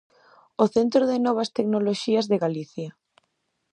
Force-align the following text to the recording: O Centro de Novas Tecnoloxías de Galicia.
O 0.63 0.65
Centro 0.75 1.03
de 1.11 1.17
Novas 1.25 1.49
Tecnoloxías 1.57 2.25
de 2.31 2.41
Galicia. 2.45 2.89